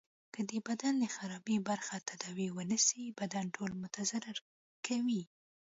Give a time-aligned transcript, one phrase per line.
[0.33, 4.37] که د بدن د خرابي برخی تداوي ونه سي بدن ټول متضرر
[4.85, 5.23] کوي.